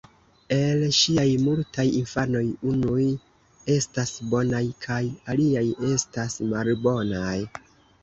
El 0.55 0.85
ŝiaj 0.99 1.25
multaj 1.41 1.85
infanoj 1.99 2.41
unuj 2.73 3.05
estas 3.77 4.17
bonaj 4.35 4.65
kaj 4.89 5.01
aliaj 5.37 5.67
estas 5.95 6.43
malbonaj. 6.53 7.41